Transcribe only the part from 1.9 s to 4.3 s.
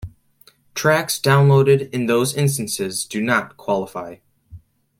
in those instances do not qualify.